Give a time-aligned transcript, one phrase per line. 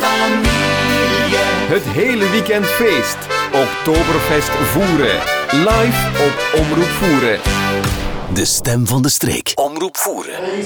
[0.00, 1.36] Familie.
[1.68, 3.16] Het hele weekend feest.
[3.52, 5.20] Oktoberfest voeren.
[5.50, 7.40] Live op Omroep Voeren.
[8.34, 9.52] De stem van de streek.
[9.54, 10.58] Omroep Voeren.
[10.58, 10.64] Ik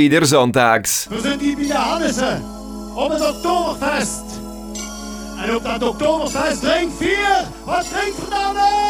[0.00, 1.06] wieder sonntags.
[1.10, 2.40] Wir sind die Bianese
[2.94, 4.40] op het Oktoberfest.
[5.44, 7.44] En op dat Oktoberfest drink vier.
[7.64, 8.89] Wat drinkt Fernandes?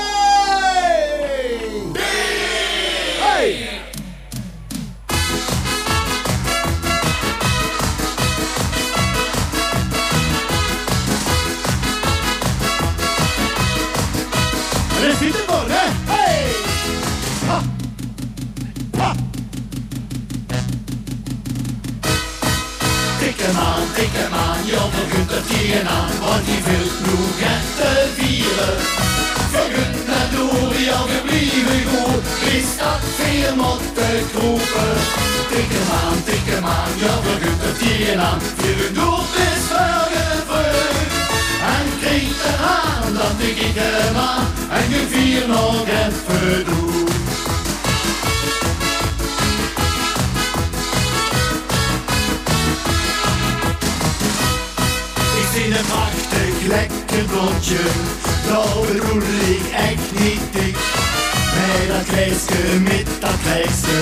[34.32, 34.94] Kroepen.
[35.50, 41.12] Tik hem aan, tik hem aan, ja, vergunt het hier aan, vieren door is vergevreugd.
[41.74, 46.66] En kreeg eraan, dat tik ik hem aan, en je vier nog even.
[55.40, 57.82] Ik zie een prachtig lekker blondje,
[58.48, 59.22] dat bedoel
[59.54, 60.40] ik echt niet
[61.70, 63.98] Met dat kleedje, met dat kleedje,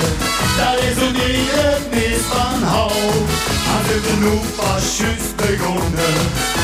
[0.58, 2.92] dat is ook niet het mis van hou.
[3.74, 6.16] Als het genoeg pas juist begonnen,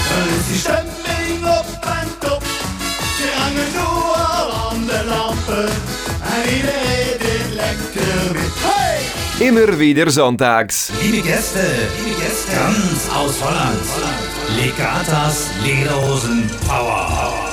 [0.09, 1.69] dan is die stemming op
[2.01, 2.43] en top.
[3.19, 3.87] Ze hangen nu
[4.29, 5.69] al aan de lampen,
[6.35, 8.55] en iedereen dit lekker met.
[8.65, 9.47] Hey!
[9.47, 10.89] Immer wieder sonntags.
[11.03, 11.67] Liebe Gäste,
[11.97, 13.87] liebe Gäste, ganz aus Holland.
[14.57, 17.44] Legatas Lederhosen Power.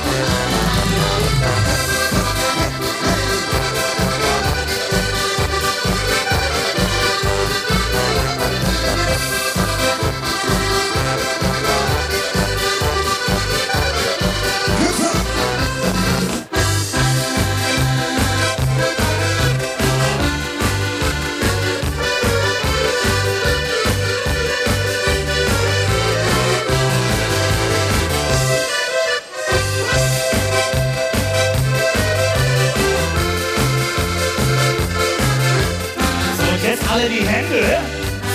[37.02, 37.80] Alle die Hände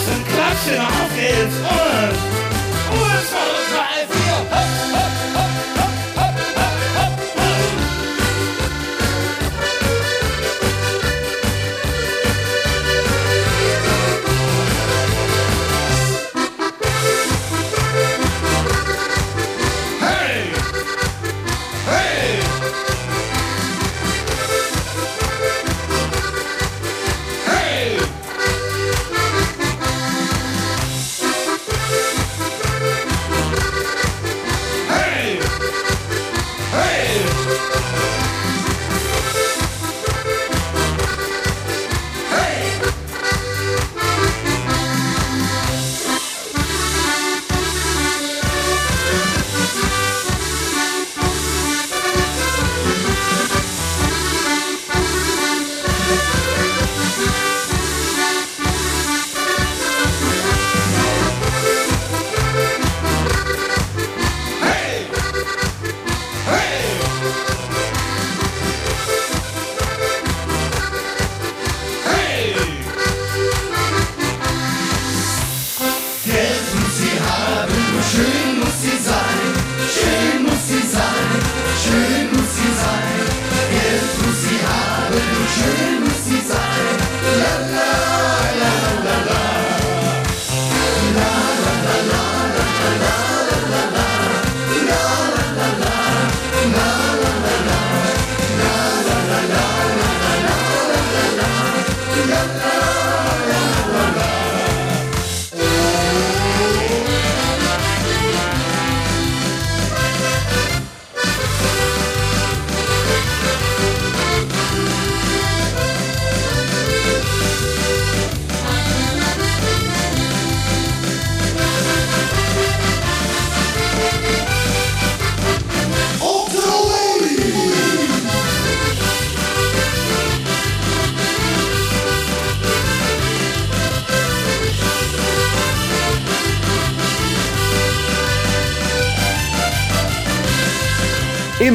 [0.04, 1.56] zum Klatschen auf geht's.
[1.58, 2.45] Und,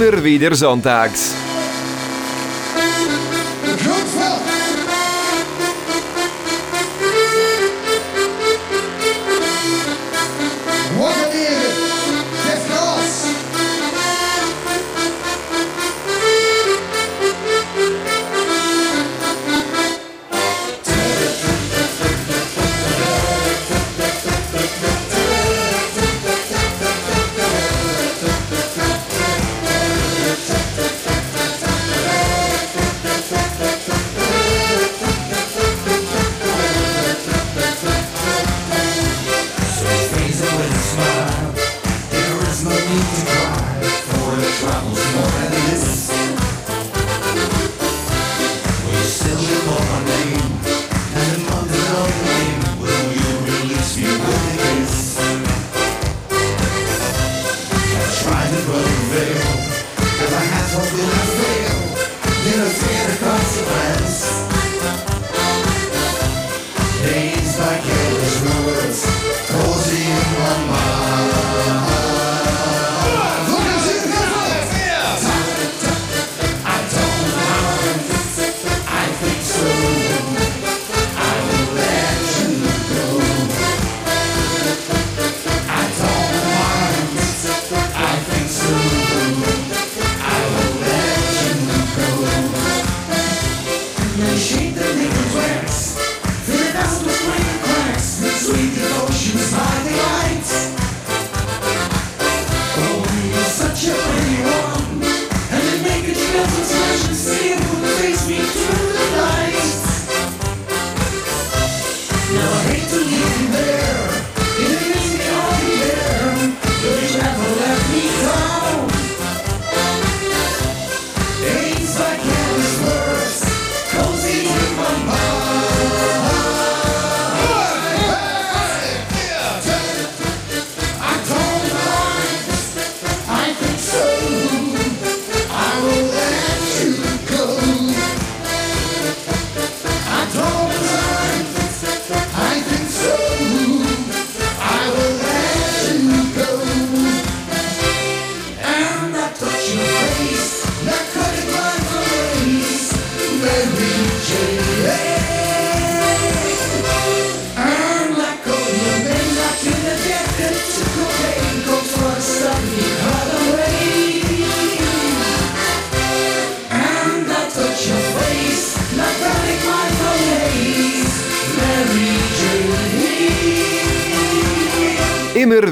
[0.02, 1.36] Immer wieder sonntags.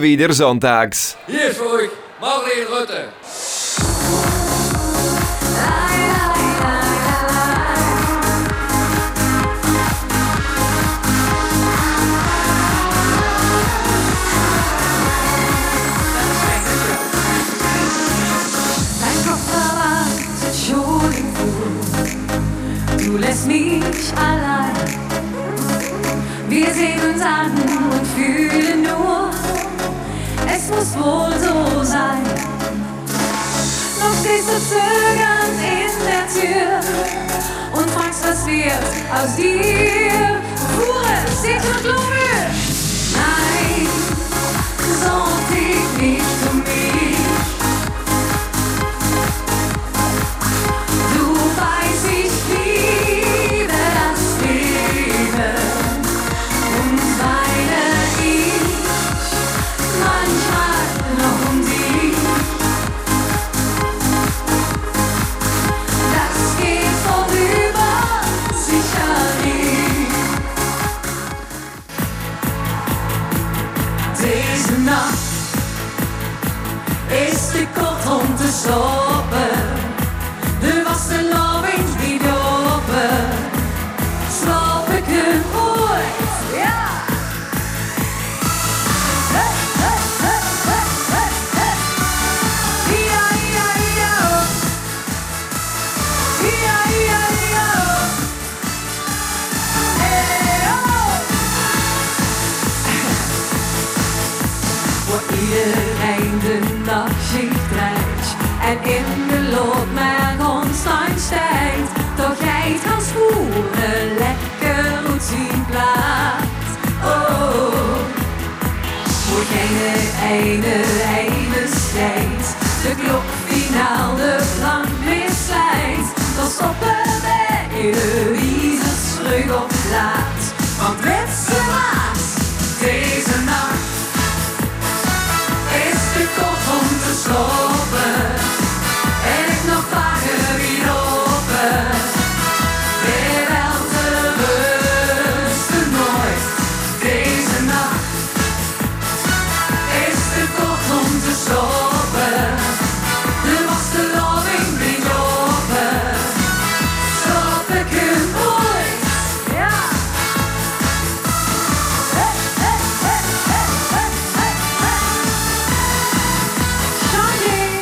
[0.10, 1.16] Wieder sonntags.
[1.28, 3.10] Hier ist euch Marleen Rutte.
[19.00, 23.06] Dein Koffer wartet schon im Flur.
[23.06, 23.84] Du lässt mich
[24.16, 24.74] allein.
[26.50, 27.79] Wir sehen uns an
[30.70, 32.24] es muss wohl so sein.
[34.00, 36.80] Noch stehst du zögernd in der Tür
[37.74, 38.74] und fragst, was wird
[39.12, 40.38] aus dir?
[40.76, 42.40] Fuhre, c'est un Globule.
[43.16, 43.88] Nein,
[45.02, 46.22] sorgt nicht
[46.52, 47.09] um mich.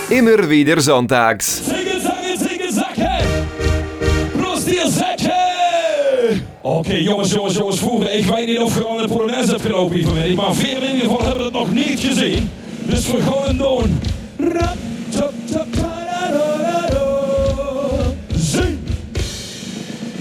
[0.09, 1.61] Immer wieder sonntags.
[6.61, 7.79] Oké, jongens, jongens, jongens.
[7.79, 10.35] Vroeger, ik weet niet of je al een Polonaise hebt gelopen.
[10.35, 12.49] Maar velen in ieder geval hebben het nog niet gezien.
[12.83, 13.99] Dus we gaan het doen.
[18.35, 18.77] Zing.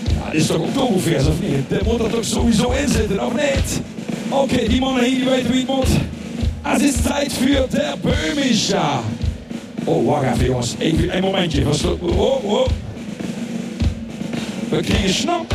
[0.03, 1.69] Ja, dit is toch Oktoberfest, of niet?
[1.69, 3.81] Dit moet er toch sowieso in zitten, of niet?
[4.29, 5.89] Oké, die mannen hier, weten wie het moet.
[6.63, 9.01] Het is tijd voor de Böhmischer.
[9.89, 10.75] Oh, wacht even jongens.
[10.79, 11.65] Even een momentje.
[12.01, 12.67] Oh, oh.
[14.69, 15.55] We krijgen snap.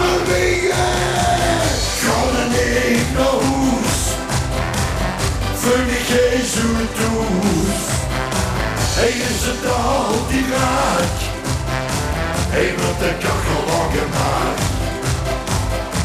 [0.00, 1.70] verbindingen.
[2.04, 3.98] kan niet naar huis,
[5.62, 6.44] vind ik geen
[6.98, 7.80] toes.
[8.98, 11.18] Hij is het al die raak,
[12.54, 14.68] hij met de kachel aangemaakt.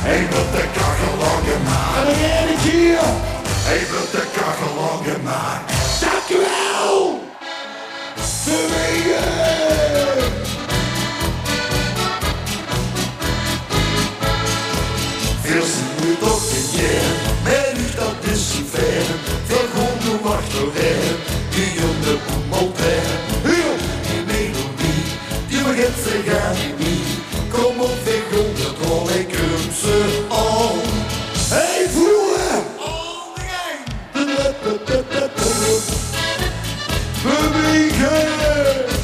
[0.07, 2.07] Hij met de kachel aangemaakt.
[2.07, 3.15] De
[3.67, 3.79] hij
[4.11, 4.75] de kachel
[18.75, 20.67] wären, der Kunde wachter
[21.53, 22.13] die Junge
[22.51, 23.19] de wären.
[24.07, 25.03] Die Melodie,
[25.49, 27.09] die begint ze gaan niet.
[27.53, 30.75] Kom op, der Kunde, de ik hem ze al.
[31.49, 32.63] Hey, vroeger!
[32.79, 33.35] All
[37.89, 38.94] again!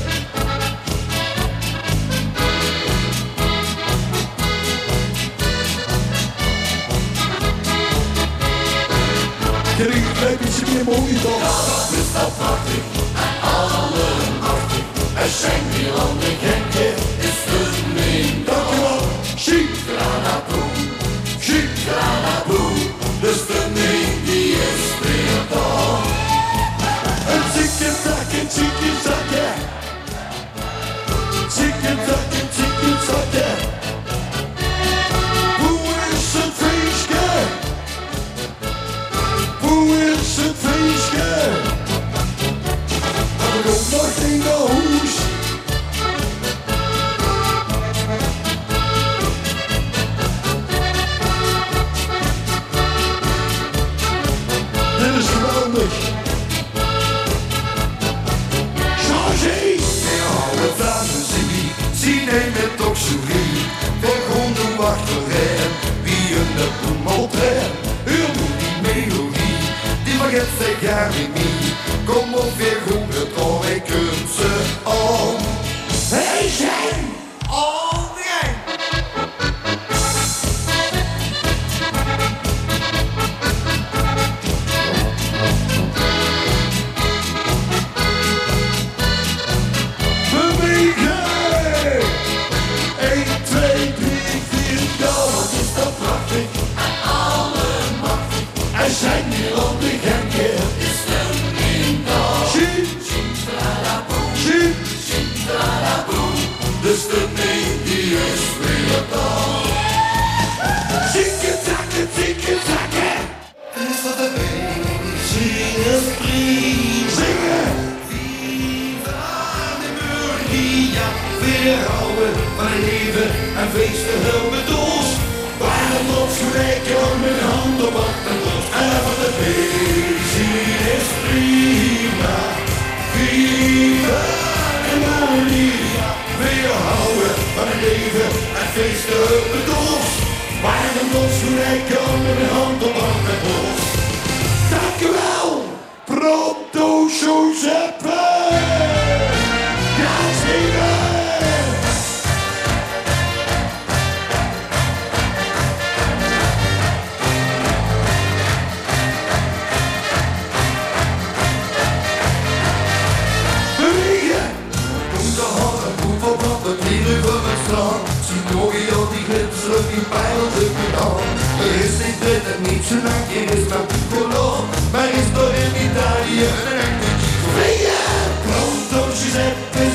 [178.43, 179.89] Pronto Giuseppe,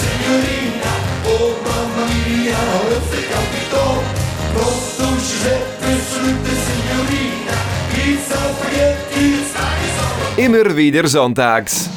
[0.00, 0.90] signorina
[1.24, 4.02] Oh mamma mia, ora capito
[4.52, 6.00] Pronto Giuseppe,
[6.66, 7.54] signorina
[10.36, 11.93] Immer wieder sonntags.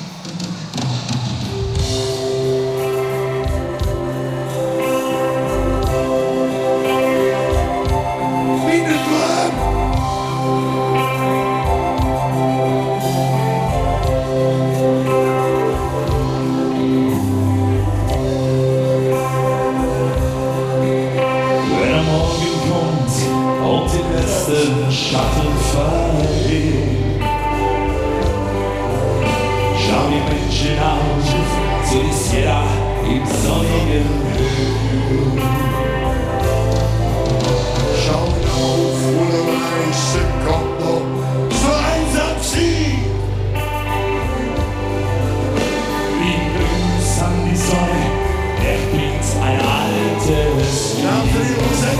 [50.96, 51.97] na tribo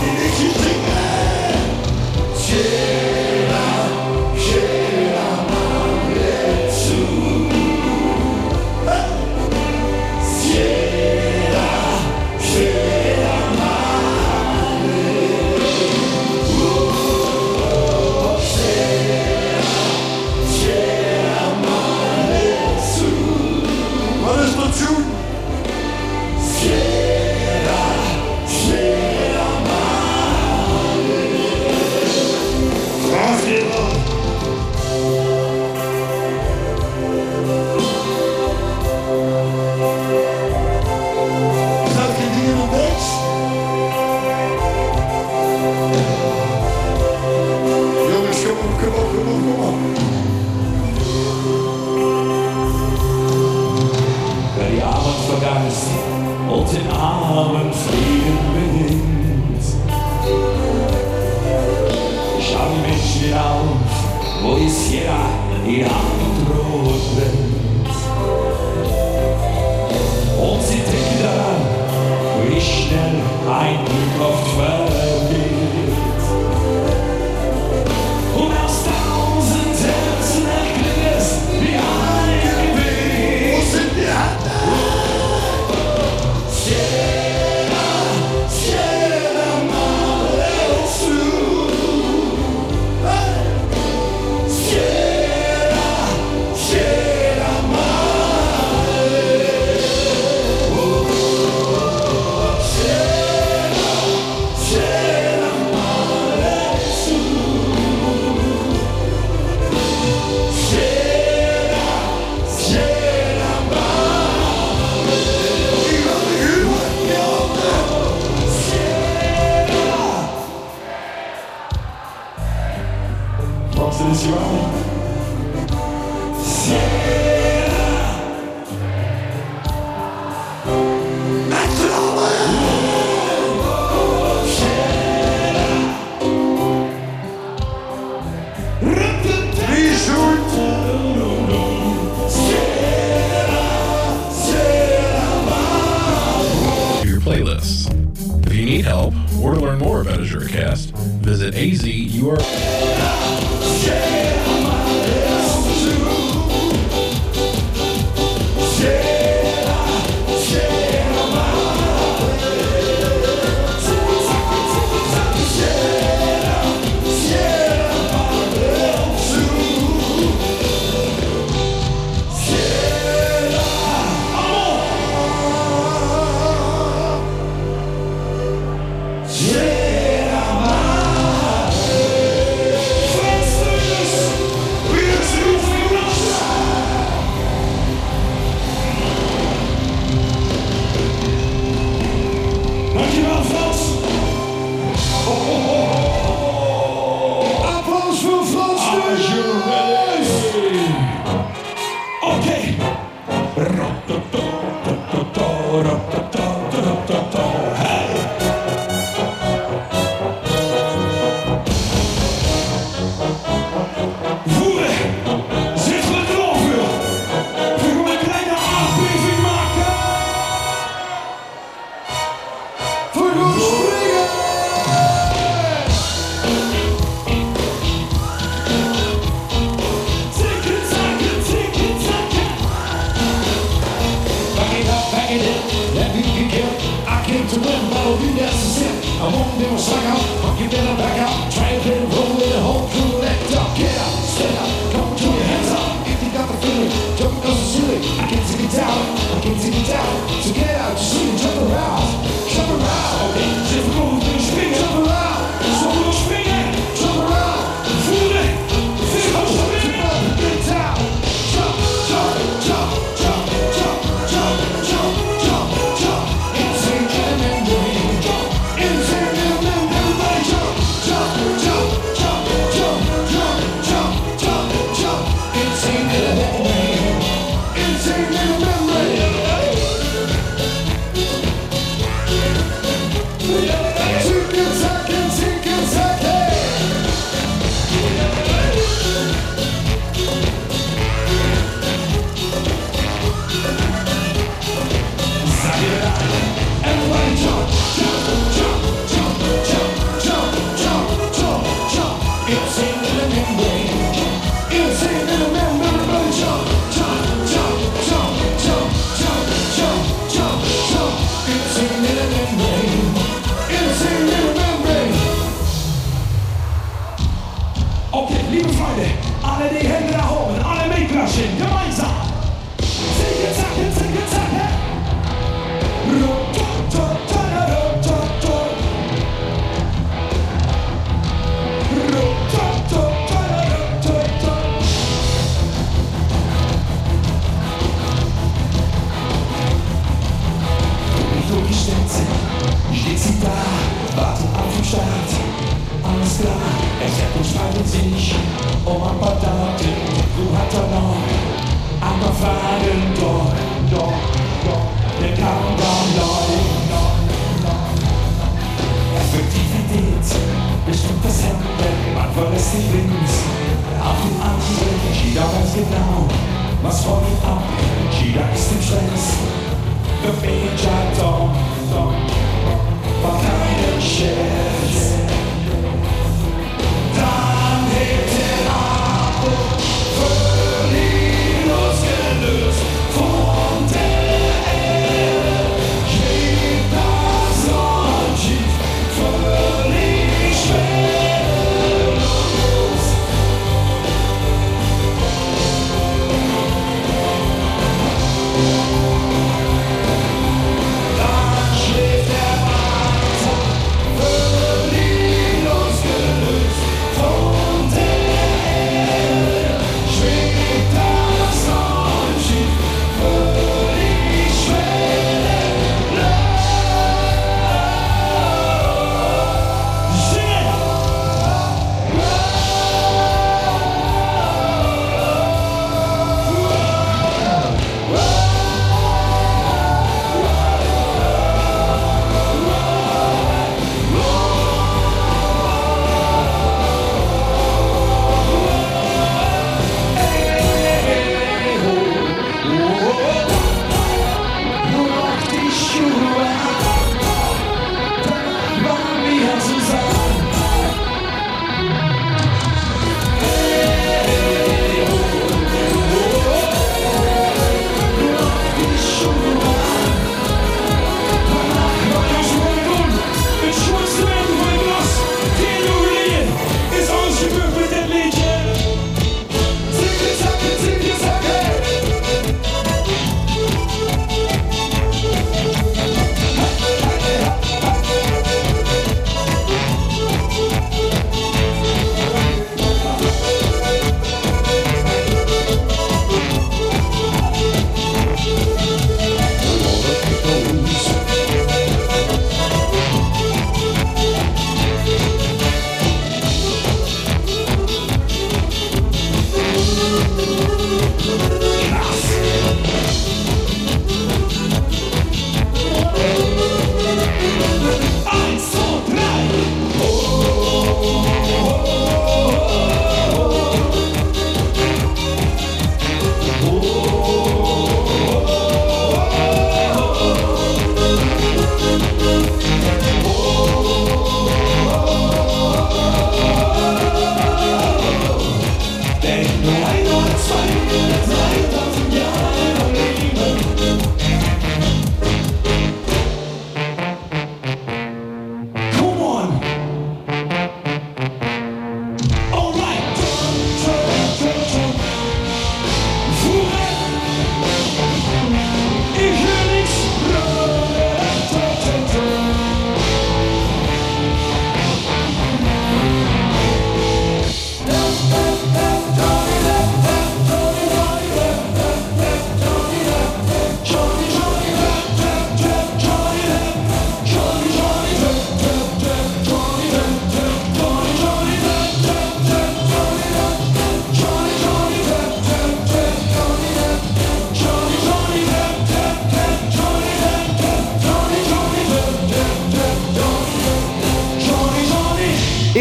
[326.16, 326.37] 로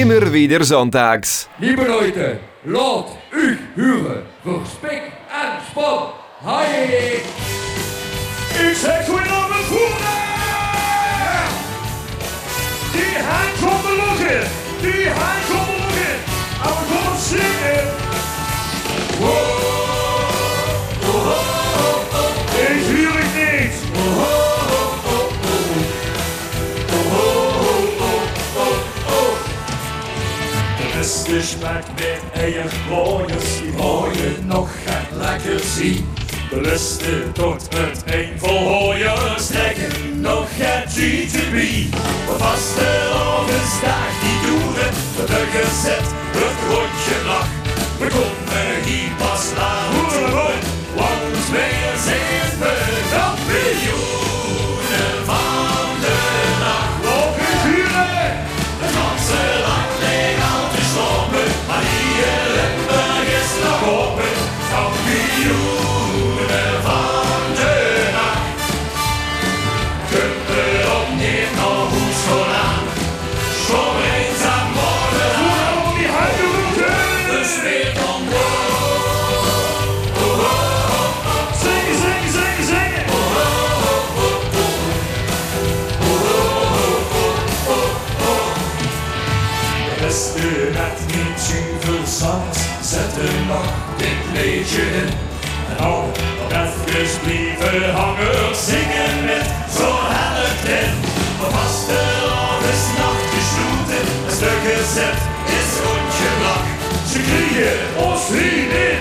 [0.08, 1.50] Immer wieder sonntags.
[1.60, 4.62] Liebe Leute, laat u huren voor
[5.30, 6.12] en span.
[6.44, 7.14] Hai!
[8.70, 10.18] Ik zeg goedenavond voeren!
[12.92, 13.84] Die hand komt
[14.20, 14.48] in!
[14.82, 16.20] Die hand komt nog in!
[16.64, 17.04] En we
[19.20, 19.30] oh,
[21.04, 22.16] oh, oh.
[22.88, 23.76] Huur ik niet!
[23.96, 24.57] Oh,
[31.08, 36.06] Smaak met eigen gooiers, die mooie nog gaat lekker zien.
[36.50, 41.58] De lusten tot het een volhooien strekken nog het GTB.
[42.28, 43.10] We vaste
[43.82, 47.48] dag die doeren, we hebben gezet het rondje lag.
[48.00, 50.58] We konden hier pas laten
[50.96, 53.07] want wij zijn we
[94.76, 95.10] En
[95.80, 96.04] nou,
[96.40, 96.52] nog
[96.96, 99.48] even blijven hangen, zingen met
[99.78, 100.94] zo'n helft in.
[101.40, 102.04] Maar vast de
[102.74, 105.20] is nacht gesloten, een stuk gezet
[105.60, 106.32] is rondje.
[107.12, 108.97] Ze kriegen ons hier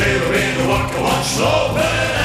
[0.00, 0.20] steun.
[0.20, 2.19] Schreeuwen weer de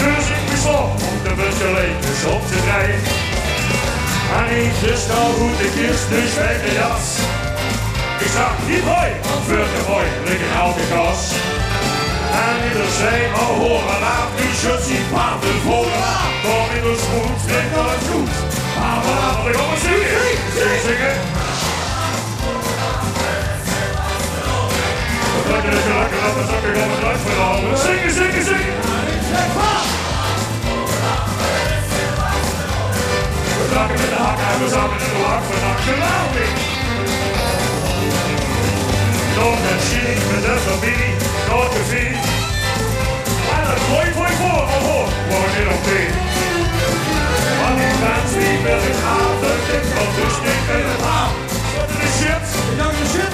[0.04, 3.02] Dus ik besloot om de busgeleiders op te rijden.
[4.40, 7.08] En ik wist al goed de kist, dus bij de jas.
[8.26, 11.22] Ik zag niet mooi, want voor de mooi liggen elke gas.
[12.46, 15.90] En ieder zei, oh hoor, maar laat nu shirts die paarden voor.
[16.44, 18.34] Kom in de schoen, trek naar het goed.
[18.80, 20.12] Maar wat ik op een zingen,
[20.56, 21.49] zingen, zingen.
[25.52, 27.78] Lekker, lekker, lekker, is ook weer op het uitveranderen.
[27.78, 28.76] Zingen, zingen, zingen.
[33.58, 36.52] We zakken met de hak en we zakken in de hak van geweldig.
[39.40, 41.14] Nog een chili met de familie,
[41.50, 42.14] nog een vie.
[43.56, 46.08] En een gooi voor je voor, oh hoor, wordt in op thee.
[47.62, 51.32] Want die fans die willen gaan, de tip van de stick in het haal.
[51.76, 52.46] Wat is shit?
[52.80, 53.34] Ja, shit.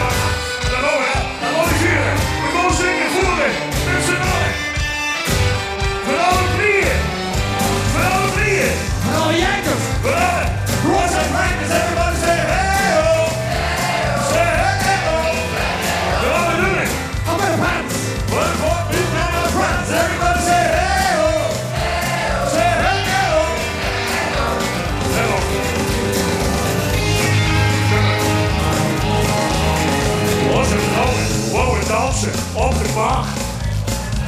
[33.01, 33.37] wacht.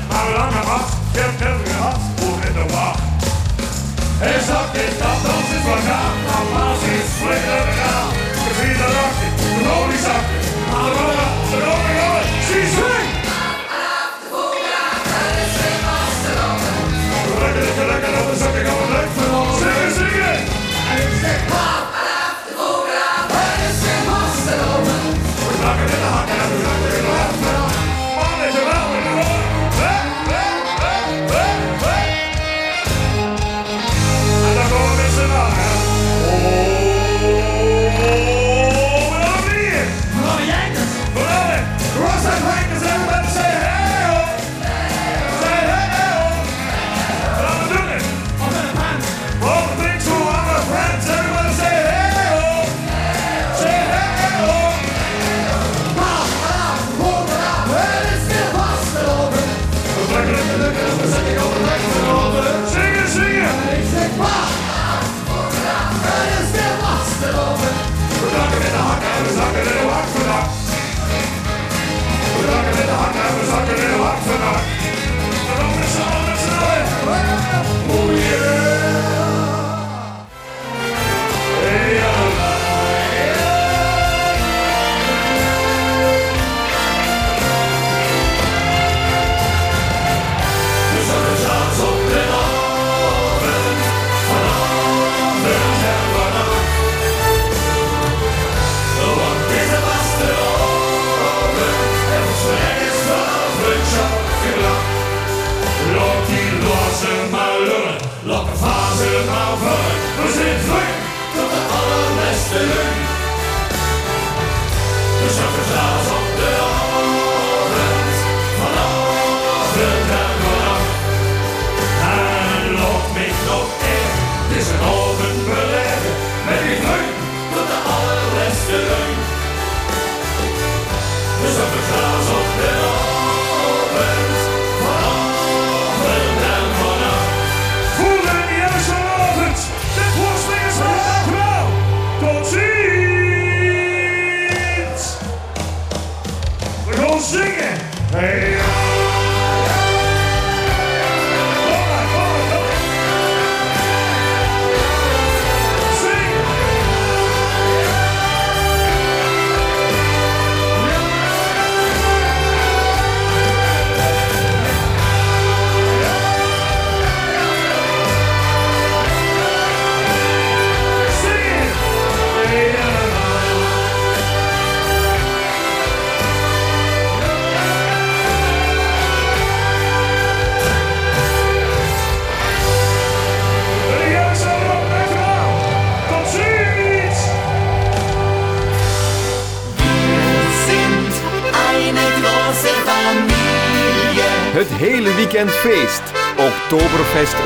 [0.10, 3.02] Maar lange wacht, je hebt het gehad voor in de wacht.
[4.28, 6.14] En zak is dat, dan is nou, we gaan.
[6.36, 7.66] Allemaal is vlinder.
[8.46, 9.30] De vierde zakje,
[9.66, 10.02] de olie
[10.86, 13.10] de rollen, de rode we, zie zwing!
[17.42, 18.42] Lekker, lekker, lekker, dat is
[18.96, 19.46] leuk voor.
[19.62, 20.38] Zingen, zingen!
[20.94, 24.60] En af de voera, hij is geen master.
[25.50, 27.53] We in de hakken en we in de hakken.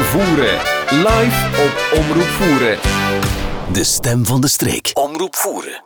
[0.08, 0.58] Voeren.
[0.90, 2.78] Live op Omroep Voeren.
[3.74, 4.92] De stem van de streek.
[4.94, 5.84] Omroep Voeren.